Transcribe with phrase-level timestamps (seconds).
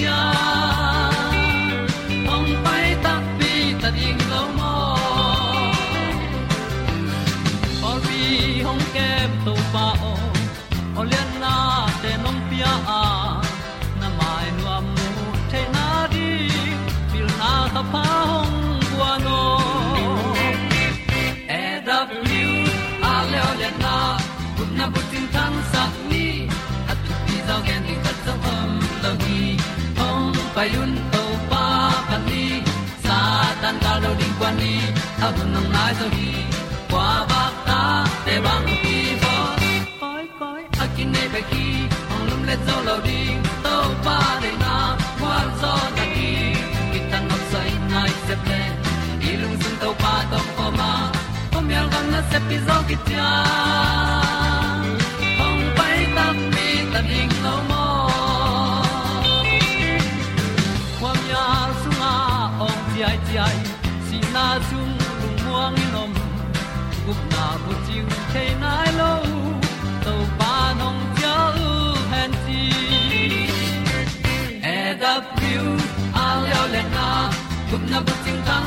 [0.00, 0.59] Dios.
[30.60, 31.64] payun to pa
[32.08, 32.60] pan ni
[33.04, 33.18] sa
[33.62, 34.74] tan ga lo ding kwan ni
[35.26, 36.28] a bu nang mai so hi
[36.90, 37.78] kwa ba ta
[38.26, 39.32] te bang ki bo
[40.02, 41.64] koi koi a kin nei pe ki
[42.12, 43.76] ong lum le zo lo ding to
[44.08, 44.74] pa de na
[45.20, 46.28] kwa zo ta ki
[46.92, 48.60] ki tan nok sai nai se pe
[49.30, 50.90] ilung sun to pa tom pa ma.
[51.52, 53.30] Pom yal gam na se pi zo ki ta
[77.70, 78.66] Huwag na buting kang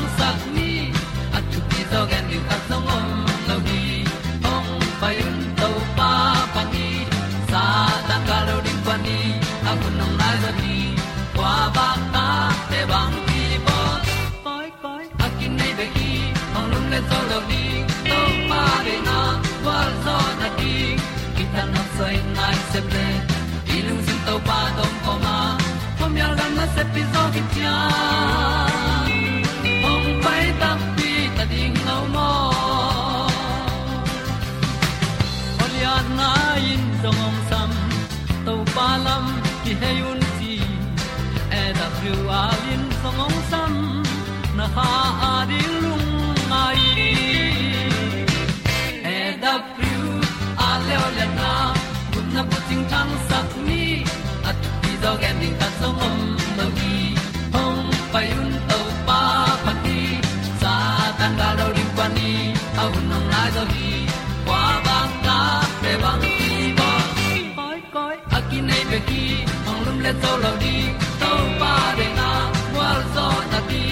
[70.04, 70.76] le to lo di
[71.20, 71.30] to
[71.60, 72.28] pa de na
[72.72, 73.82] kwa zo na ti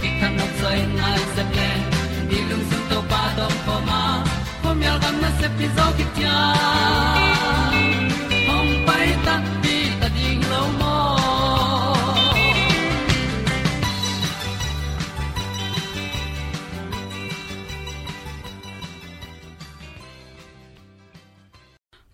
[0.00, 1.70] ki kan nok sai nai se ple
[2.28, 4.00] ni lung sun to pa do pa ma.
[4.62, 6.36] Ko mi al na se pi zo ki tia
[8.48, 10.94] hom pai ta pi ta ding lo mo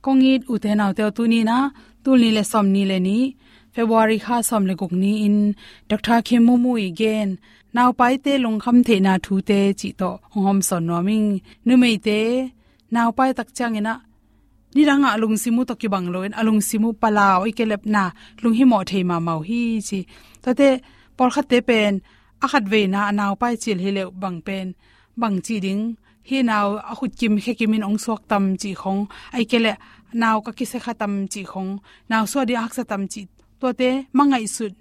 [0.05, 1.56] kongit uten autel tunina
[2.05, 3.25] ตูลีเลซอมนีเลนี้
[3.73, 5.37] เฟบวารีค่าซอมเลกุกนี้อิน
[5.91, 7.29] ดักทาเคมูมูอีเกน
[7.77, 10.03] นาวไปเตลงคำเทนาทูเตจิโต
[10.33, 11.25] หอมสอนนอมิง
[11.67, 12.09] นึไม่เต
[12.95, 13.97] นาวไปตักจังเงนะ
[14.75, 18.05] นี่ดังอะลุงซิมูตกิบังโลนอะลุงซิมุปลาวอีเกเล็บนา
[18.43, 19.99] ลุงฮิหมอเทมาเมาฮีจี
[20.43, 20.62] ตเต
[21.17, 21.93] ปอลคัดเตเป็น
[22.43, 24.67] อาขัดเวนาอนาวไปจิลเฮเลวบังเป็น
[25.21, 25.79] บังจีดิง
[26.29, 28.97] ฮีนาวอขุดกิมแค่กิมินองสวกตำจีของ
[29.33, 29.69] ไอเกเล
[30.44, 31.72] ka ki se khatam chi khong.
[32.11, 33.22] Naw so di aksa tam chi.
[33.61, 34.75] To te mangai sut.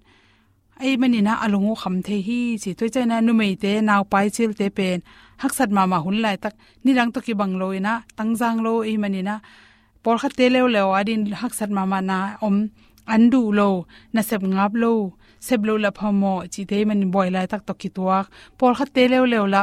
[0.82, 2.72] Ai mani na alungu kham the hi chi.
[2.78, 5.00] Toi chai na nu mei te naw pai chil te pen.
[5.42, 6.54] Haksat ma ma hun lai tak.
[6.84, 9.36] Ni rang to ki bang loi na tang jang lo, ai mani na.
[10.04, 12.58] Por kha te lew lew adin haksat ma ma na om.
[13.14, 13.70] Andu lo,
[14.14, 14.94] na sep ngap lo.
[15.48, 18.26] Sep lo la phamo chi te mani boy lai tak to ki tuak
[18.58, 19.62] por kha te lew lew la,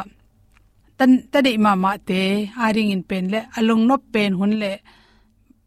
[0.98, 2.20] tan ta dei ma ma te.
[2.64, 4.72] Aring in pen le, alung no pen hun le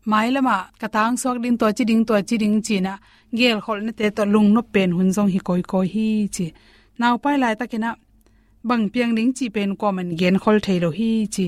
[0.05, 2.93] mai lama katang sok ding to chi ding to chi ding chi na
[3.37, 6.45] gel khol ne te to lung no pen hun jong hi koi koi hi chi.
[6.99, 7.89] Naw pai lai takina
[8.67, 11.45] bang piang ding chi pen ko man gen khol thailo hi chi.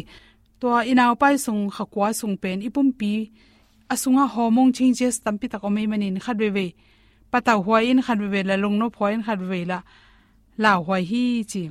[0.59, 3.11] To inaw pai sung khakwa sung pen ipum pi
[3.93, 6.67] asunga homong changes tampi tak omei manin khat we ve.
[7.31, 9.79] Pataw huai in khat ve la, lung no phoin khat ve la
[10.63, 11.63] la huai hi chi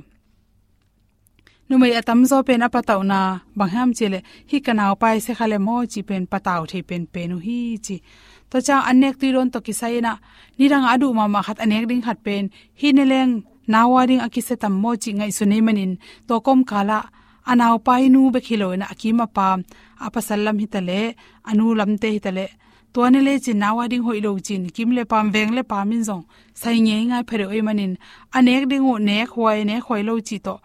[1.69, 3.19] nu mai atam zo pen apa taw na
[3.57, 4.19] bangham chele.
[4.49, 7.95] Hi kanaw pai se khale mo chi pen pataw the pen penu hi chi.
[8.49, 10.13] To cha anek ti ron to kisai na.
[10.57, 12.43] Nirang adu ma ma khat anek ding khat pen.
[12.79, 13.31] Hi ne leng
[13.71, 15.93] nawaring akise tam mo chi ngai sunei manin.
[16.27, 16.99] To kom kala
[17.51, 19.57] anaw pai nu be khilo na akima pam
[20.05, 20.99] apa sallam hitale
[21.49, 22.09] anu lamte
[22.93, 24.63] to ne le chin nawa ding hoi lo chin.
[24.75, 26.23] Kim le pam, veng le pamin zong.
[26.61, 27.93] Sai nge ngai phere oi manin.
[28.37, 30.55] Anek ding o nek hoi ne khoi lo chi to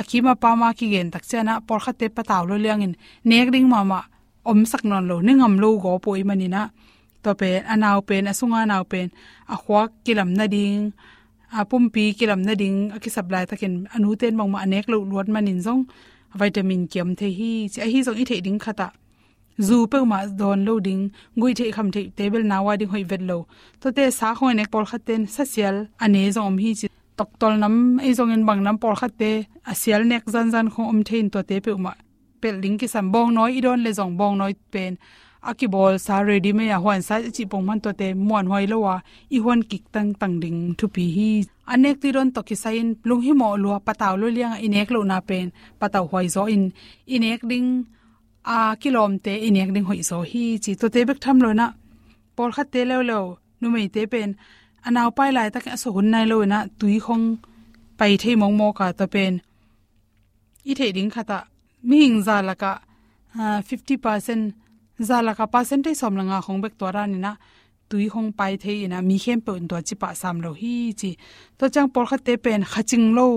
[0.00, 2.94] akima pama ki gen tak chana por kha te pataw lo liangin.
[3.28, 4.00] Nek ding mama
[4.50, 6.62] om sak non lo ningam lo go poi manina
[7.22, 9.08] to pe anaw pen, asunga naw pen.
[9.54, 10.92] A khwa kilam na ding
[11.58, 14.96] a pumpi kilam na ding a ki supply takin anu ten mong ma anek lo
[15.10, 15.82] luat manin zong.
[16.40, 18.88] Vitamin kiam the hi chi a hi zong i the ding khata.
[19.66, 21.02] Zu pe ma don lo ding,
[21.36, 23.38] ngui the kham the table nawa ding hoi vet lo.
[23.80, 26.86] To te sa khoi nek por khaten social ane zong hi chi
[27.18, 27.30] tok
[27.62, 28.12] nam ei
[28.48, 29.30] bang nam por khate
[29.70, 31.92] asial nek zan zan khong om thein to te pe ma
[32.44, 34.92] pel ling ki sam bong noi, idon le zong bong noi pen.
[35.50, 35.66] Aki
[36.04, 38.78] sa ready me ya hwan sa chi pong man to te mon hoi lo
[39.36, 41.30] i hwan kik tang tang ding thu pi hi.
[41.72, 45.00] Anek ti ron to ki sain lung hi mo lo pataw lo liang inek lo
[45.10, 45.46] na pen.
[45.80, 46.64] Pataw hoi zo in,
[47.14, 47.68] inek ding,
[48.54, 50.44] a kilom te inek ding hoi zo hi.
[50.62, 51.66] Chi to te bek tham lo na.
[52.36, 53.18] Por khat te lo lo
[53.60, 54.30] nu mei te pen.
[54.86, 57.26] Anaw pai lai tak so hun nai lo na tui khong
[57.98, 59.34] pai thei mong mo ka to pen
[60.70, 61.38] i thei ding khata
[61.88, 62.72] mi hing za laka
[63.40, 64.52] uh, 50%
[65.08, 67.32] za laka percentage som langa khong bek to ra ni na
[67.90, 70.74] tui khong pai thei ina mi khem pe un to chi pa sam lo hi
[71.00, 71.10] chi
[71.58, 73.28] to chang por khate pen khaching lo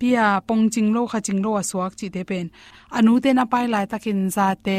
[0.00, 2.46] pia pongching lo khaching lo aswak chi te pen
[2.96, 4.76] anu te na pai lai takin za te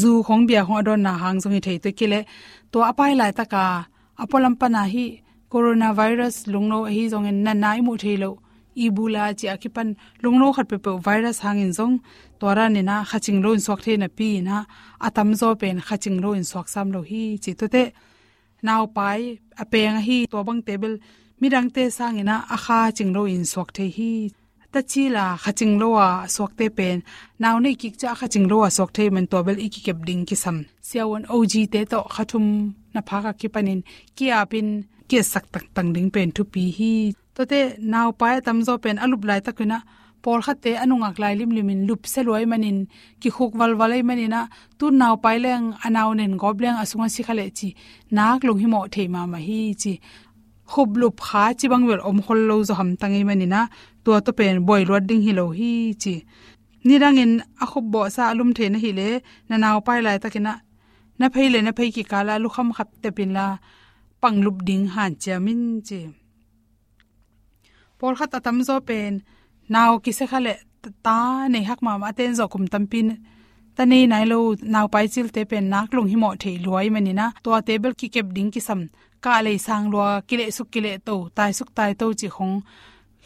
[0.00, 2.20] zu khong bia khong adon na hang zong hi thei to kile
[2.72, 3.64] to apai lai taka
[4.22, 5.06] apolam pana hi
[5.52, 8.30] coronavirus lungno hi zong en na nai mu thelo
[8.84, 9.88] ibula chi akipan
[10.22, 11.94] lungno khat pe pe virus hangin zong
[12.40, 14.56] tora ne na khaching lo in sok the na pi na
[15.06, 17.84] atam zo pen khaching lo in sok sam lo hi chi to te
[18.66, 19.20] naw pai
[19.62, 20.94] apeng hi to bang table
[21.40, 24.12] mirang te sangina akha chinglo in sok the hi
[24.72, 26.98] ta chi la khaching lo wa sok te pen
[27.42, 30.22] naw nei kik cha khaching lo wa sok the man to bel iki kep ding
[30.28, 30.56] ki sam
[30.88, 32.46] siawon og te to khathum
[32.94, 33.80] na phaka ki panin
[35.10, 36.92] กีสักตักตังดิงเป็นทุปีฮี
[37.34, 37.54] ตัวเต
[37.92, 39.78] นาวไปตำโซเป็นอลุบลายตะกุนะ
[40.24, 42.76] ปอลขัดเตอนุงักลายลิมลิมินลุบเซลวยมันิน
[43.22, 44.40] กิคุกวัลวัลไลมันินะ
[44.78, 47.68] ตุนนาวไปแรงอนาวเนนกอบแรงอสุงันสิขะเลจี
[48.16, 49.92] นักลงหิมอเทมามาฮีจี
[50.72, 53.60] ขบลุบขาจิบังเวลอมคลโลจหำตังไอมันินะ
[54.04, 56.14] ตัวตัวเป็นบอยรวดดิ้งฮิโลฮีจี
[56.86, 59.00] นี่ดังเงินอคุบบ่อซาลุมเทนะฮิเล
[59.50, 60.54] นานาวไปลายตะกินะ
[61.20, 63.46] นะเพลเลนะเพยกิกาลาลุคำขับเตปินลา
[64.22, 66.00] panglup ding han chamin chi
[67.98, 69.12] por khat atam zo pen
[69.74, 70.54] naw ki se khale,
[71.04, 71.16] ta
[71.52, 73.08] nei hak ma ma ten zo kum tampin
[73.76, 74.38] ta nei nai lo
[74.74, 77.92] naw pai chil te pen, nak lung hi mo thei luai mani na to table
[78.00, 78.80] ki kep ding ki sam,
[79.24, 82.28] ka le sang lo ki le suk ki le to, tai suk tai to chi
[82.36, 82.56] khong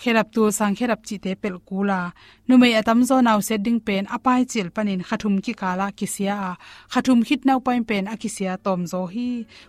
[0.01, 2.01] kherap tu sang kherap chi te pel kula.
[2.49, 6.57] Nu mei atam zo naw setting pen apai chil panin khathum ki kala kisia
[6.93, 9.29] khathum khit naw pain pen akisia tom zo hi.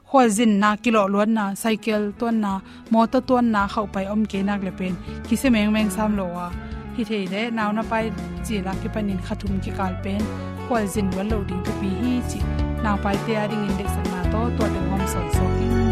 [0.10, 2.54] Khol zin na kilo lon na, cycle ton na,
[2.92, 4.94] motor ton na, khau pai om ke nak le pen.
[5.28, 6.48] Kise meng meng sam lo wa
[6.96, 8.06] hi thei le naw na pai
[8.46, 10.22] chi la ki panin khathum ki kal pen.
[10.68, 12.40] Khol zin wal lo ding cái pi hi chi.
[12.84, 15.85] Naw pai te ading index na to to de hom son so ki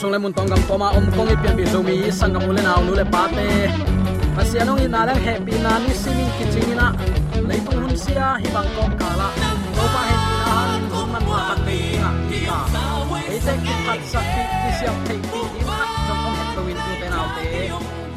[0.00, 2.92] sung le mun tong gam toma om kong ipian bi sang sangam ule naw nu
[3.00, 3.48] le pate
[4.36, 6.28] pasianong ina lang happy na ni simin
[7.48, 9.28] lấy leitung hun sia hi bang kong kala
[9.76, 12.84] to pa he na han hum man ma khat te nga ka
[13.34, 16.56] e te ki khat sak ti ki siam te ti ni ma jong ong het
[16.66, 17.44] win tu te naw te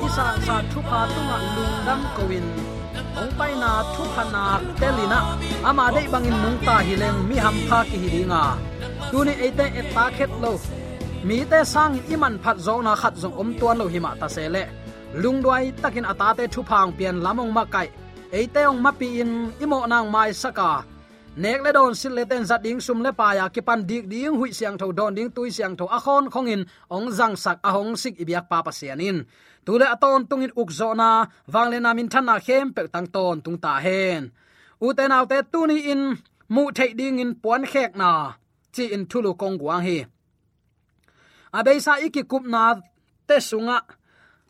[0.05, 2.46] isa sa thu pa tu nga lung dam ko win
[3.22, 4.43] ong pai na thu khana
[4.79, 5.20] telina
[5.70, 8.43] ama dei bangin nung ta hileng mi ham pha ki hi ringa
[9.12, 10.53] tuni ate et ta khet lo
[11.27, 14.43] mi te sang iman phat zo na khat zo om tuan lo hima ta se
[14.55, 14.63] le.
[15.21, 17.87] Lung duai takin ata te thu phang pian lamong ma kai.
[18.37, 19.31] Eite ong mapi in,
[19.63, 20.71] imo nang mai saka
[21.43, 24.05] nek le don sil le ten zat ding sum le pa ya ki pan dik
[24.11, 26.61] ding hui siang tho, don ding tui siang tho, a khon khong in,
[26.95, 29.17] ong jang sak a hong sik ibyak pa pa sianin
[29.65, 31.09] tu le aton tung in uk zo na
[31.53, 34.31] wang le na min than na khem pe tang ton tung ta hen.
[34.85, 36.01] U te naw te tu ni in,
[36.53, 38.11] mu thei ding in puan khek na,
[38.75, 39.97] chi in thulu kong guang hi
[41.57, 42.81] abeisa iki kupna
[43.27, 43.79] te sunga.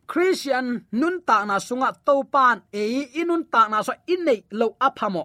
[0.08, 5.24] Christian nun ta na sunga to pan e inun ta na so inne lo aphamo.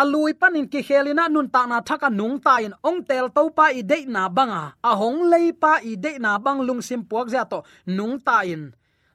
[0.00, 3.66] Alui panin ki helina nun ta na thaka nung ta in ong tel to pa
[3.78, 4.62] i de na banga.
[4.84, 8.40] A hong lei pa i de na bang lung sim puak ja to nung ta
[8.52, 8.74] in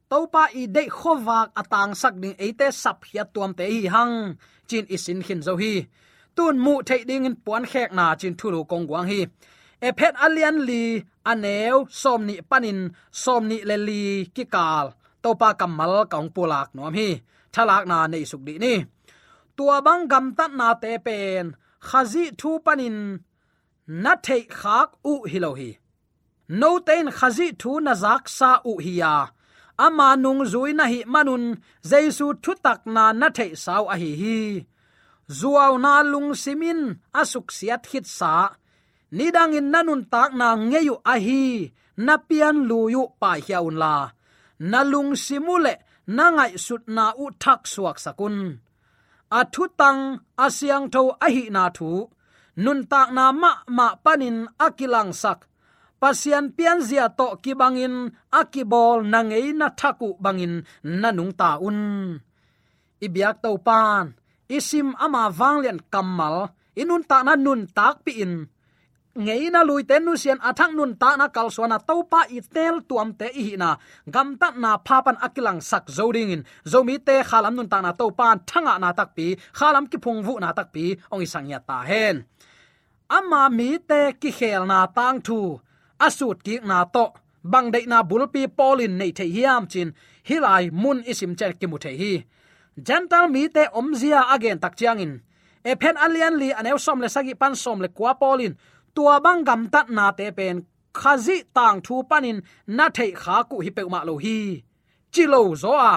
[0.10, 4.38] to pa i de khowak atang sak ding ate sap hiat tuam te hi hang.
[4.70, 5.74] Chin isin khin zo hi.
[6.36, 9.22] Tun mu thei ding in puan khek na chin thulu kong guang hi.
[9.88, 10.84] Ephet alian li
[11.32, 12.80] aneu, somni panin,
[13.24, 14.86] somni leli, kikal.
[15.24, 17.10] Topa kamal kaung pulak nom hi.
[17.54, 18.76] Thalak na nei suk di ni.
[19.56, 21.46] Tua bang gam tat na te pen.
[21.88, 22.98] Khazi thu panin,
[24.04, 25.70] na thei khak u hilo hi.
[26.60, 29.16] No ten khazi thu na zak sa u hi ya.
[29.86, 31.46] Ama nung zui na hi manun,
[31.90, 34.40] jesu thu tak na na thei sau a hi hi.
[35.40, 36.82] Zuaw na lung simin,
[37.22, 38.34] asuk siat hit sa
[39.18, 41.70] nidang in nanun tak na ngeyu ahi,
[42.06, 43.96] na pian luyu pa hiaun la.
[44.72, 45.74] Nalung simule
[46.18, 48.38] nangai sut na u thak suak sakun.
[49.40, 50.02] Athu tang
[50.46, 51.92] asyang tho ahi na thu.
[52.64, 55.40] Nun tak na ma ma panin akilang sak.
[56.02, 57.96] Pasian pian zia to ki bangin
[58.40, 60.56] akibol nangei na thaku bangin
[61.02, 61.80] nanung ta un.
[63.06, 64.06] Ibyak to pan,
[64.56, 66.38] isim ama wanglen kamal
[66.82, 68.34] inun ta na nun tak pi in
[69.14, 73.14] ngeina luiten nu sian athang nun ta na kal suana to pa i tel tuam
[73.20, 73.78] te i na
[74.14, 78.10] gam ta na phapan akilang sak zoding in zomi te khalam nun ta na to
[78.10, 81.52] pan thanga na tak pi, khalam ki phung vu na tak pi, ong isang sang
[81.52, 82.26] ya ta hen.
[83.18, 85.62] Ama mi te ki khel na tang thu.
[86.06, 87.06] Asut ki na to.
[87.52, 89.94] Bang dei na bulpi polin nei the hiam chin.
[90.28, 92.14] Hilai mun isim cher ki mu the hi.
[92.88, 95.14] Gentle mi te omzia again tak chiang in.
[95.64, 95.74] E
[96.06, 98.58] alian li anew som le sagi pan som le kwa polin
[98.96, 100.56] tua bang gam tat na te pen,
[101.00, 102.38] khazi tang thu panin
[102.78, 104.38] na thei kha ku hi pe ma lo hi.
[105.14, 105.96] Chi lo zo a,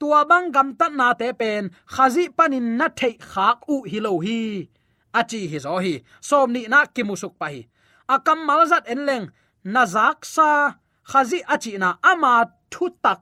[0.00, 1.62] tua bang gam tat na te pen,
[1.94, 4.40] khazi panin na thei kha u hi lo hi.
[5.18, 5.94] Achi hi zo hi,
[6.28, 7.60] som ni na ki musuk pa hi.
[8.14, 9.26] Akam malzat en leng,
[9.72, 10.50] na zak sa,
[11.10, 12.32] khazi achi na ama
[12.72, 13.20] thu tak,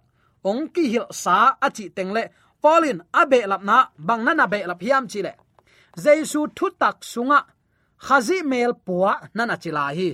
[0.49, 2.25] ong ki hil sa achi tengle
[2.62, 3.76] polin abe lap na,
[4.07, 5.33] bang na na be lap hiam chi le.
[6.02, 7.38] Jaisu thu tak sunga
[8.06, 10.11] khazi mel puwa nana chila hi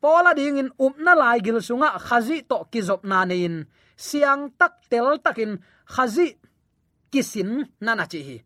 [0.00, 3.54] pola ding in um upna lai gil sunga khazi to kizop nanein.
[4.06, 5.52] siang tak tel takin
[5.94, 6.26] khazi
[7.12, 7.50] kisin
[7.84, 8.36] nana chi hi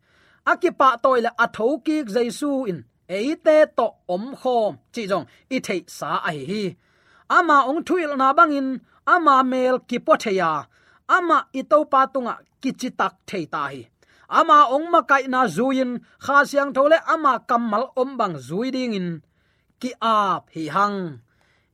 [0.51, 2.79] akipa toile atho ki jaisu in.
[3.17, 4.73] Eite to om khom.
[4.93, 6.63] Chi jong i thei sa a hi hi.
[7.37, 8.69] Ama ong thuil na bangin
[9.13, 10.51] ama mel ki potheya.
[11.15, 13.81] Ama itopa patunga kichitak thei ta hi
[14.27, 18.93] ama ong ma kai na zuin kha siang thole ama kamal om bang zui ding
[18.93, 19.09] in
[19.79, 21.21] ki ap hi hang.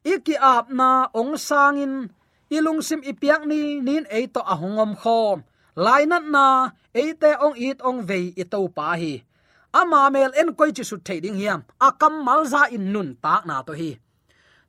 [0.03, 2.11] Iki ap na ong sangin.
[2.53, 5.41] Ilung sim ipiak ni, nin ei to ahongom khom.
[5.73, 9.25] Lainat na eite ong it ong vei ito pa hi.
[9.73, 11.65] Ama mel en koi chi su thei ding hiam.
[11.81, 13.97] Akam malza in nun tak na to hi.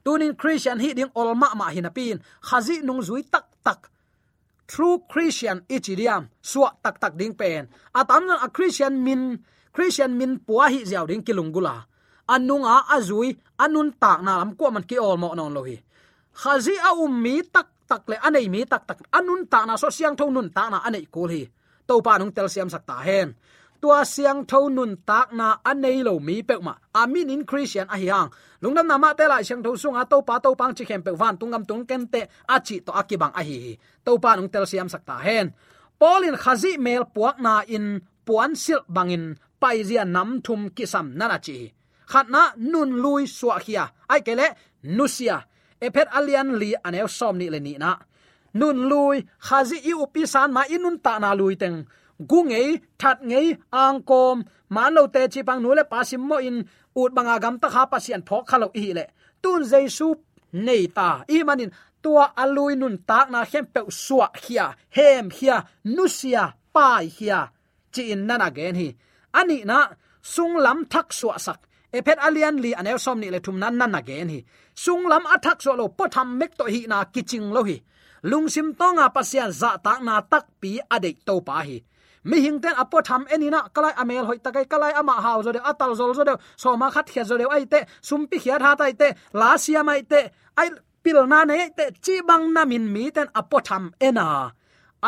[0.01, 3.93] Tunin christian hi ding olma ma hinapin khazi nung zui tak tak
[4.67, 7.69] true christian ichiriam suwa tak tak ding pen.
[7.95, 9.39] Atam a christian min
[9.75, 11.85] christian min puwa hi jaw ding kilungula
[12.29, 15.77] anunga azui anun tak na lam ko man ki ol mo non lohi.
[16.35, 18.99] Khazi a ummi tak tak le anei mi tak tak.
[19.13, 21.43] Anun ta na so siang thon nun ta na anei kul hi.
[21.85, 23.37] To pa nung tel siam sak ta hen
[23.85, 27.95] tua siang tho nun tak na anei lo mi pe ma amin in christian à,
[27.95, 28.29] a hiang
[28.63, 31.13] lungnam nama te la siang tho sunga à, to pa to pang chi khem pe
[31.21, 33.59] van tungam tung ken te a à, chi to akibang a hi
[34.05, 35.47] to pa nung tel siam sak ta hen
[36.01, 37.87] polin khazi mel puak na in
[38.27, 39.25] puan sil bangin
[39.61, 41.59] paizia nam thum kisam nana chi.
[42.11, 43.85] Khatna nun lui suwa khia.
[44.13, 44.47] Ai kele
[44.97, 45.37] nusia
[45.85, 47.91] ephet alian li anel som ni le ni na.
[48.61, 49.17] Nun lui
[49.47, 51.79] khazi i upisan ma inun ta na lui teng
[52.19, 56.37] gu ngei that ngei, ang kom man lo te chi pang nu le pasim mo
[56.37, 56.65] in,
[56.97, 59.05] ut banga gam ta kha pasian phok khalo hi le.
[59.43, 60.15] Tun jesu
[60.53, 61.09] nei ta.
[61.29, 61.71] I manin
[62.03, 67.41] tua alui nun tak na hem pe suwa hia, hem hia nusia pai hia.
[67.93, 68.89] Chi in nana gen hi.
[69.39, 69.79] Ani na,
[70.23, 71.61] sung lam thak suwa sak.
[71.95, 74.41] Ephet alian li anel som ni le thum nan nan again hi.
[74.75, 77.77] Sung lam athak so lo potham mek to hi na kiching lo hi.
[78.31, 81.79] Lungsim tonga pasian za tak na tak pi ade to pa hi
[82.25, 85.61] mi hing ten apo tham enina kalai amel hoi takai kalai ama hau zo de
[85.71, 88.71] atal zol zo de so ma khat khia zo de ai te, sumpi khia tha
[88.81, 89.09] tai te,
[89.41, 90.21] la sia mai te,
[90.61, 90.69] ai
[91.03, 94.29] pil na ne te, chi bang na min mi ten apo tham ena.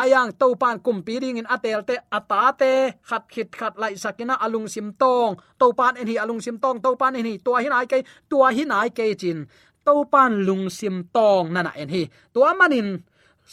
[0.01, 2.71] Ayang to pan kum pi ding in atel te, ata te,
[3.09, 5.33] khat khit khat lai sakina alung sim tong.
[5.59, 7.97] To pan en hi alung sim tong to pan en hi tua hin ai ke
[8.29, 9.39] tua hin ai ke chin.
[9.85, 12.03] To pan lung sim tong nana en hi
[12.33, 12.89] tua manin,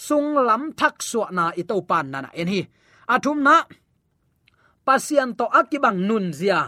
[0.07, 2.61] sung lam thak suwa na i to pan nana en hi
[3.15, 3.57] athum na
[4.87, 6.61] pasian to akibang nun zia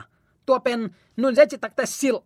[0.46, 0.80] to pen
[1.20, 2.16] nun je chi takte sil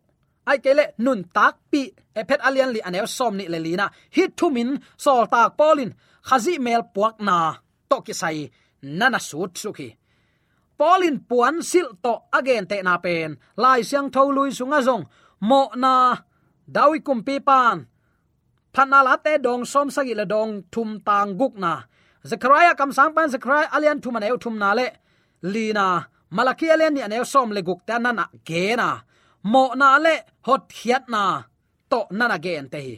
[0.51, 1.83] ai kele nun tak pi
[2.21, 4.71] ephet alian li anew som ni le lina hi thumin
[5.05, 5.91] sol tak polin
[6.29, 7.37] khazi mel puak na
[7.91, 8.39] to ki sai
[8.99, 9.89] nana sut suki
[10.79, 13.31] polin puan sil to again te na pen
[13.63, 15.05] lai siang tho lui sunga zong
[15.49, 15.95] mo na
[16.75, 17.79] dawi kum pi pan
[18.75, 21.73] phana la te dong som sagi le dong thum tang guk na
[22.25, 24.87] zechariah kam sang pan zechariah alian thum aneu thum na le
[25.43, 26.05] lina
[26.37, 29.01] malaki alian ni aneu som le guk ta na na ge na
[29.53, 30.15] mo na le
[30.47, 31.23] hot hiat na
[31.91, 32.97] to na na gen te hi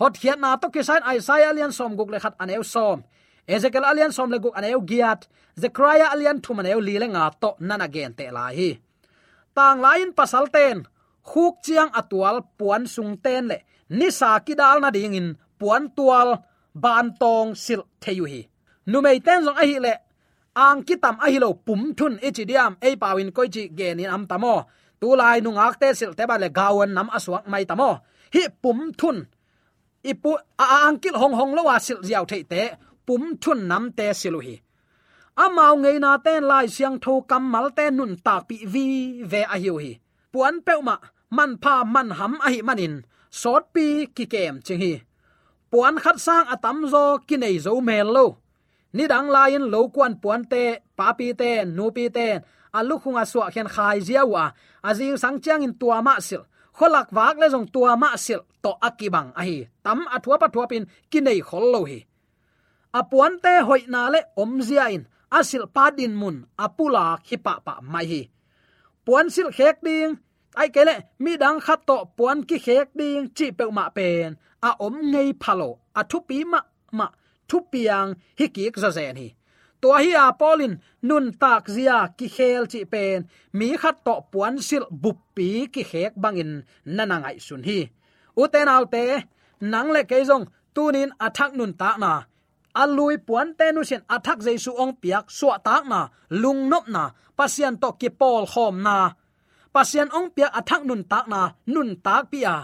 [0.00, 3.04] hot hiat na to kisan isaiah alian som guk le khat aneu som
[3.54, 5.28] ezekiel alian som le guk aneu giat
[5.62, 8.70] zechariah alian thum aneu li le nga to na na gen te la hi
[9.56, 10.76] tang lain pasal ten
[11.28, 13.58] khuk chiang atual puan sung ten le
[13.98, 15.28] ni sa ki dal na ding in
[15.60, 16.28] puan tual
[16.82, 18.51] ban tong sil theyuhi
[18.86, 19.94] hi nu mei ten zong a hi le.
[20.54, 22.76] Ang kitam a hi lo pum thun e chi diam.
[22.80, 24.64] E pawin koi chi gen in am tamo
[25.00, 27.90] tu lai nu ngak te sil te ba le gawan nam aswak mai tamo
[28.34, 29.26] hi pum thun.
[30.10, 32.62] Ipu a ang kil hong hong lo wa sil ziaw thei te.
[33.06, 34.56] Pum thun nam te silu hi.
[35.44, 38.86] Amao ngei na ten lai siang tho kam mal te nun tak pi vi
[39.30, 39.92] ve a hiu hi.
[40.32, 40.96] Puan pe ma,
[41.36, 42.94] man pha man ham a hi manin.
[43.30, 44.94] Sot pi ki kem ching hi.
[45.70, 48.41] Puan khat sang atam zo ki nei zo mel lo
[48.96, 50.64] ni dang lain lo kwan puan te,
[50.98, 52.26] papi te nu pi te
[52.78, 54.44] alu khunga suwa khen khai ziawa
[54.88, 56.42] azing sang chang in tua ma sil.
[56.76, 60.84] Kholak wak le jong tua ma sil, to akibang ahi tam athua pa thua pin
[61.10, 61.98] kinai khol lo hi.
[62.98, 65.04] Apuan te hoi na le om zia in
[65.38, 68.22] asil padin mun apula khipa pa mai hi.
[69.04, 70.12] Puan sil khek ding,
[70.60, 74.30] ai kele mi dang khat to puan ki khek ding, chi pe ma pen,
[74.68, 76.60] a om ngei phalo athu pi ma
[76.98, 77.06] ma
[77.52, 79.28] thu piang hi ki za zen hi.
[79.82, 80.74] To hi a polin
[81.08, 83.18] nun tak zia ki khel chi pen.
[83.58, 86.52] Mi khat to puan sil bup pi ki khek bangin
[86.96, 87.80] nanangai sun hi.
[88.42, 89.04] Uten autte
[89.72, 92.12] nang le ke jong tunin athak nun ta na.
[92.82, 96.00] Alui puan te nu sen athak jesu ong piak suwa tak na,
[96.42, 97.04] lung nop na,
[97.38, 98.96] pasian to ki pol khom na.
[99.74, 101.42] Pasian ong piak athak nun tak na,
[101.74, 102.54] nun tak pia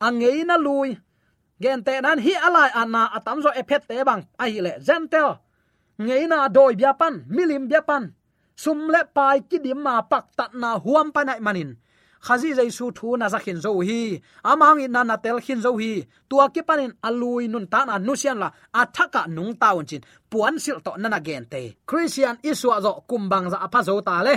[0.00, 0.96] angei na lui
[1.62, 4.22] gen te nan hi alai anna atam zo ephet te bang.
[4.42, 5.38] A hi le gentle
[6.04, 8.04] ngeina doi biapan milim biapan,
[8.62, 11.70] sum le pai ki dim ma pak tat na huam pa nai manin.
[12.26, 14.20] Khazi jaisu thu na zakhin zo hi.
[14.50, 15.92] Amang in na tel khin zo hi.
[16.28, 18.48] Tua ki panin alui nun ta na nu sian la.
[18.80, 20.02] Athaka nung taun chin.
[20.30, 21.62] Puan sil to nana gen te.
[21.88, 24.36] Christian iswa zo kumbang za apa zo ta le.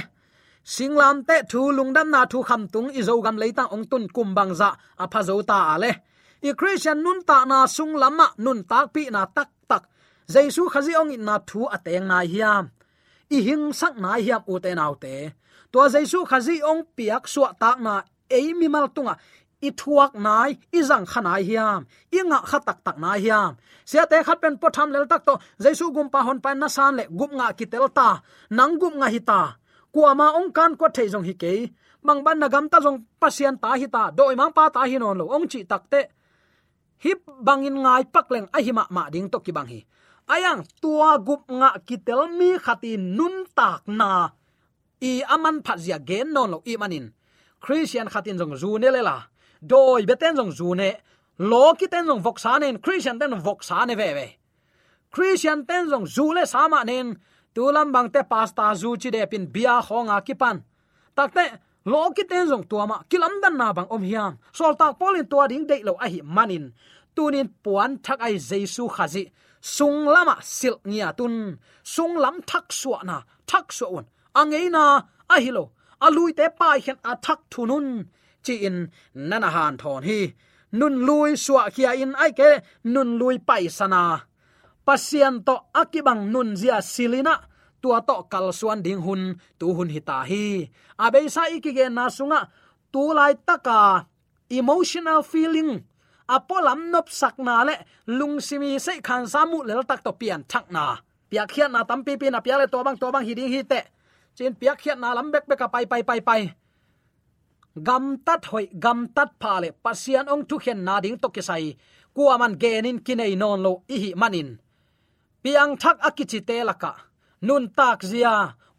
[0.73, 4.51] Singlam te thu lungdam na thu kham tung i zo gam leita ong tun kumbang
[4.59, 4.69] za
[5.03, 5.91] apa zo ta ale
[6.43, 9.83] i christian nun ta na sung lama nun tak pi na tak tak.
[10.33, 12.63] Jesu khazi ong in na thu ateng na hiam.
[13.35, 15.15] I hing sak na hiam u te nau te.
[15.71, 17.93] To jesu khazi ong piak suwa tak na
[18.27, 19.15] ei mi mal tunga.
[19.67, 21.81] I thuak nai, i zang khana hiam.
[22.11, 23.51] I nga kha tak na hiam.
[23.89, 26.95] Sia te khat pen potham lel tak to jesu gum pa hon pa na san
[26.99, 28.09] le gup nga ki tel ta.
[28.57, 29.41] Nang gup nga hi ta.
[29.93, 31.53] Kuama ong kan ko thei jong hi ke
[32.03, 34.03] mang ban na gam ta jong pasian ta hi ta.
[34.17, 35.25] Doi mang pa ta hi non lo.
[35.35, 36.01] Ong chi tak te
[37.03, 39.79] hip bangin ngai pak leng a ma ma ding to ki bang hi.
[40.33, 44.31] Ayang tua gup nga kitel mi khati nun tak na.
[45.01, 47.11] I aman phazia gen non lo i manin.
[47.59, 49.17] Christian khatin jong zu ne lela
[49.61, 50.91] doi beten jong zu ne.
[51.39, 52.79] Lo ki ten jong vok nen.
[52.79, 54.27] Christian ten voksa ne ve ve.
[55.11, 57.19] Christian ten jong zu le sama nen.
[57.53, 60.63] Tulam bang te pasta zu chi de pin bia khonga kipan
[61.15, 64.37] takte lo ki ten jong tuama kilam dan na bang om hiam.
[64.53, 66.73] Sol tak polin tua ding de lo a hi manin
[67.15, 69.23] tunin puan thak ai jesu khazi.
[69.75, 71.35] Sung lama sil nia tun.
[71.93, 73.17] Sung lam thak suwa na,
[73.49, 74.01] thak suwa
[74.39, 74.83] angeina
[75.33, 75.63] ahilo
[76.05, 77.87] alui te pa hian a thak thunun
[78.45, 78.77] chi in
[79.29, 80.19] nana han thon hi.
[80.79, 82.49] Nun lui suwa khia in ai ke,
[82.93, 84.03] nun lui pai sana
[84.85, 87.35] pasien to akibang nun zia silina
[87.81, 89.23] tua to kal suan ding hun,
[89.59, 90.45] tu hun hita hi.
[91.03, 92.41] Abe sa ikige na sunga,
[92.91, 94.07] tu lai taka
[94.49, 95.71] emotional feeling
[96.27, 97.75] apolam nop sakna le
[98.07, 100.85] lungsimi se khan samu lel tak to pian thakna
[101.29, 103.79] piak khian na tampi pi na piale to bang to bang hiding hi te
[104.35, 106.41] chin piak khian na lam bek bek pai pai pai pai
[107.87, 111.41] gam tat hoi gam tat pha le pasian ong thu khen na ding to ke
[111.49, 111.73] sai
[112.15, 114.49] kuaman genin kinai non lo i hi manin
[115.43, 116.93] piang thak akichi te laka
[117.47, 118.33] nun tak zia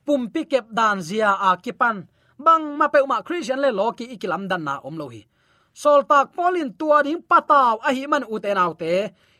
[0.06, 1.96] pumpi kep dan zia a kipan
[2.44, 5.22] bang ma pe ma christian le lo ki ikilam dan na om lo hi
[5.82, 8.50] soltak polin tua ding pataw a hi man u te
[8.82, 8.92] te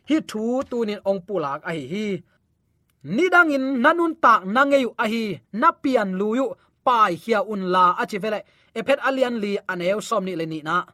[0.09, 1.85] hi thu tunin ong pulak a hi.
[1.93, 2.07] Hi
[3.05, 5.39] nidangin nanun tak nangeyu ahi.
[5.53, 6.47] Napian luyu
[6.85, 8.41] pai hia un la achi vele.
[8.75, 10.85] Ephet alian li aneu somni le ni na.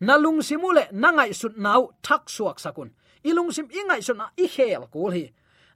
[0.00, 2.90] Nalung simule nangai sut nau thak suak sakun.
[3.24, 5.24] Ilung sim ingai sut na i hel kul hi.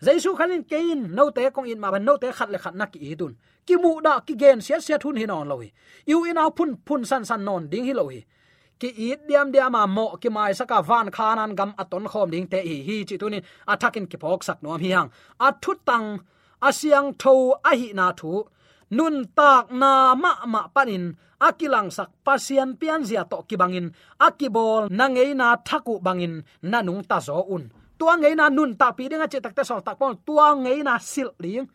[0.05, 2.87] Jaisu khanin kein no te kong in ma ban no te khat le khat na
[2.87, 3.35] ki idun
[3.67, 5.73] ki mu da ki gen sia sia thun hin on lohi
[6.07, 8.21] yu ina phun phun san san non ding hi lohi
[8.81, 12.47] ki it diam diam ma mo ki mai saka van khanan gam aton khom ding
[12.53, 15.11] te hi hi chi tunin athakin ki phok sak nom hi hang.
[15.47, 16.09] Athu tang
[16.69, 17.35] asyang tho,
[17.71, 18.33] a hi na thu.
[18.97, 21.05] Nun tak na ma ma panin
[21.47, 23.87] akilang sak pasian pian zia to ki bangin.
[24.27, 26.35] Akibol na ngei na thaku bangin
[26.71, 27.65] nanung ta zo un.
[27.99, 30.79] Tua ngei na nun ta pi dinga che tak ta so tak pon tua ngei
[30.87, 31.67] na sil ling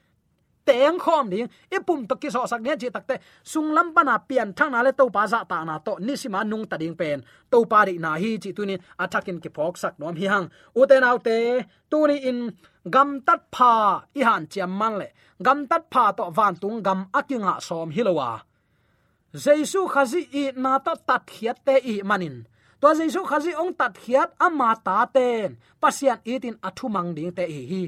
[0.65, 1.47] teng khom ding.
[1.69, 3.15] E Ipum to ki so sak ne chi takte
[3.51, 5.93] sunglam pana pian thang na le to pa za ta na to.
[5.99, 7.23] Ni sima nung ta ding pen.
[7.51, 10.47] To pa ri na hi chi tunin attacking ki phok sak nom hi hang.
[10.79, 11.37] U te nau te,
[11.89, 12.39] tu ni in
[12.93, 13.73] gam tat pha
[14.19, 15.07] i han chiam man le.
[15.45, 18.31] Gam tat pha to van tung gam akinga som hilowa
[19.33, 22.45] jesu khazi i na to tat khiat te i manin.
[22.81, 25.57] To jesu khazi ong tat khiat ama ta ten.
[25.81, 27.83] Pasian itin athumang ding te hi hi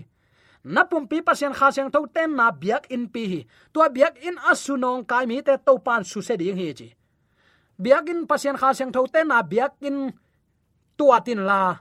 [0.65, 3.39] napum pi pasien kha siang tho ten na biak in pi hi.
[3.73, 6.87] Tua biak in asunong kai mi te to pan su se ding hi chi.
[7.83, 9.97] Biak in pasien kha siang tho ten na biak in
[10.97, 11.75] tua tin la.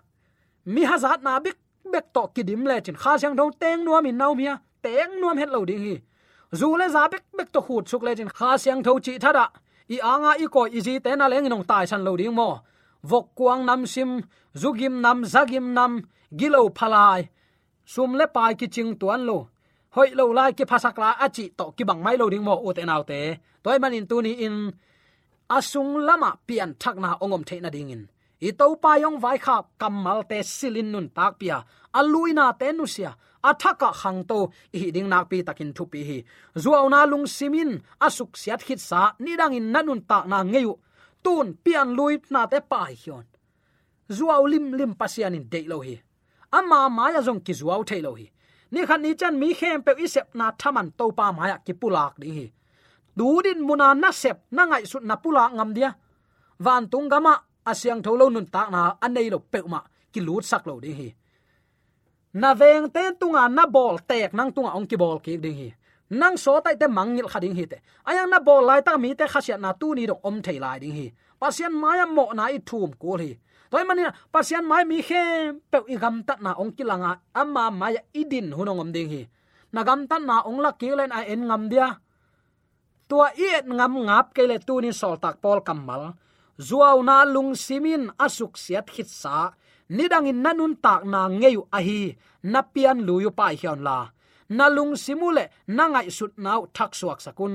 [0.67, 1.57] Mi hazat na bik
[1.93, 2.97] bek to kidim le chin.
[3.03, 5.97] Kha siang tho teng nuam in nau mia, teng nuam het lo ding hi.
[6.53, 8.29] Zu le za bek bek to khut suk le chin.
[8.29, 9.47] Kha siang tho chi thada
[9.89, 12.61] i anga i ko i ji te na leng nong tai san lo ding mo.
[13.11, 14.11] Vok kuang nam sim,
[14.57, 15.93] zugim nam zagim nam
[16.39, 17.29] gilo phalai
[17.93, 19.39] sum le pai ki ching tuan lo.
[19.95, 22.73] Hoi lo lai ki phasak la achi to ki bang mai lo ding mo u
[22.77, 23.19] te nau te.
[23.63, 24.57] Toy man in tu ni in.
[25.57, 28.03] Asung lama pian thak na ongom the na ding in.
[28.43, 31.65] I to pa yong vai kha kamal te silin nun tak pia.
[31.95, 33.13] Aluina te nu sia.
[33.45, 34.39] Athaka khang to.
[34.75, 36.19] Hi ding nak pi takin thu pi hi.
[36.63, 37.71] Zuaw na lung simin
[38.07, 39.13] asuk siat khit sa.
[39.25, 40.73] Ni dang in nanun ta na ngeu.
[41.25, 43.25] Tun pian lui na te pai hion.
[44.17, 45.97] Zuaw lim lim pasian in de lo hi
[46.59, 48.27] ama maya jong ki zuaw thailo hi.
[48.73, 51.73] Ni khan ni chan mi khem pe i sep na thaman to pa maya ki
[51.81, 52.47] pulak ding hi.
[53.19, 55.91] Du din muna na sep na ngai su na pula ngam dia.
[56.65, 57.35] Van tung gama,
[57.71, 59.81] asyang tholo nun tak na anei lo pe ma
[60.13, 61.09] ki lut sak lo ding hi.
[62.41, 65.71] Na veng ten tunga na bol tek nang tunga ong ki bol ki ding hi.
[66.21, 67.79] Nang so tai te mangil khading hi te.
[68.09, 70.79] Ayang na bol lai ta mi te khasiat na tu ni dong om thei lai
[70.83, 71.07] ding hi.
[71.41, 73.31] Pasian maya mo na i thum ko hi
[73.75, 75.23] toy mani pasian mai mi khe
[75.71, 79.23] pe i gam tat na ong kilanga amma maya dạ, idin hunong om ding hi
[79.75, 81.89] na gam tat na ong la kilen a en ngam dia
[83.09, 86.03] tua iet ngam ngap ke le tu ni sol tak pol kamal
[86.69, 89.37] zuaw na lung simin asuk siat khit sa
[89.97, 92.03] nidang in nanun tak na ngeu ahi
[92.53, 93.99] na pian luyu pai hion la.
[94.57, 95.45] Nalung simule
[95.77, 97.55] nangai sut nau thak suak sakun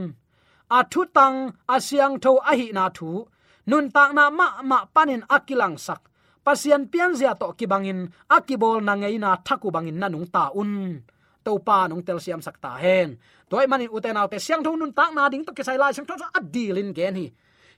[0.78, 1.38] a à thu tang
[1.88, 3.10] siang tho ahi na thu.
[3.70, 6.02] Nun tak na ma ma panin akilang sak
[6.46, 11.02] pasian pian zia to ki bangin akibol na ngei na thaku bangin nanung ta un.
[11.46, 13.18] To pa nung tel siam sak ta hen.
[13.50, 16.06] Toy manin uten autte siang thong nun tak na ding to ke sai lai sang
[16.06, 17.28] tho adilin gen hi.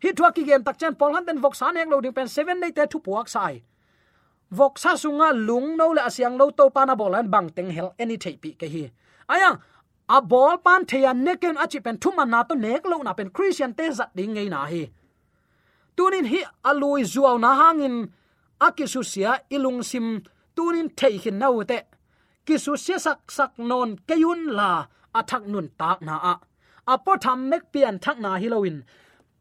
[0.04, 2.28] Hi thua ki gen tak chen pol han den vok san ek lo ding pen
[2.28, 3.62] 7 nei te thu puak sai
[4.52, 7.96] vok sa sunga lung no le asyang lo to pa na bolan bang teng hel
[7.98, 8.84] any te pi ke hi.
[9.32, 9.52] Aya,
[10.10, 13.74] a bol pan theya neken achi pen thuma na to nek lo na pen christian
[13.74, 14.84] te zat ding ngei na hi.
[15.96, 18.12] Tunin hi alui zuaw na hangin
[18.68, 20.08] akisusia ilung sim
[20.56, 21.56] tunin thei hin nau
[22.46, 24.72] kisu sia sak sak non kayun la
[25.20, 26.36] athak nun tak na a.
[26.94, 28.78] Apo tham mek pian thak na hilowin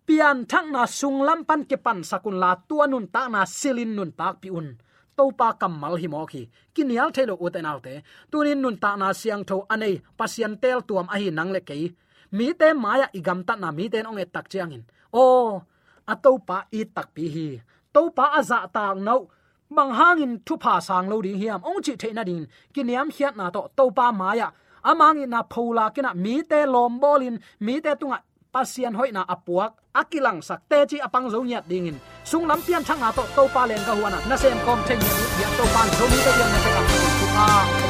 [0.07, 4.35] pian thak na sunglam pan ke pan sakun la tuanun ta na silin nun tak
[4.43, 4.69] pi un.
[5.17, 5.25] To
[5.61, 6.43] kamal hi mo khi
[6.75, 7.95] kinial thelo uten autte
[8.31, 11.85] tunin nun ta na siang tho anei pasien tel tuam ahi nang le kei.
[12.37, 14.83] Mi te maya igam ta na mi ten ong e tak chiang in.
[15.23, 15.25] O
[16.13, 17.49] atopa i tak pi hi
[17.95, 19.17] to pa aza ta no
[19.77, 21.61] mang hangin thu pa sang lo ding hiam.
[21.69, 24.49] Ong chi theina ding kiniam hiat na to to pa maya
[24.91, 28.19] amang na phola kina mi te lom bolin mi te tunga
[28.53, 29.73] pasian hoi na apuak.
[30.01, 33.63] Akilang sak te chi apang zo nyat dingin sung lam pian thanga to to pa
[33.71, 35.11] len ka huana na sem kom theng ni
[35.43, 37.90] ya to pan zo ni te yan na se ka